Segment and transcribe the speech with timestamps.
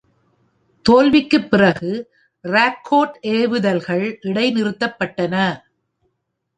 [0.89, 2.09] தோல்விக்குப் பிறகு,
[2.43, 5.61] ராக்கோட் ஏவுதல்கள் இடைநிறுத்தப்பட்டன.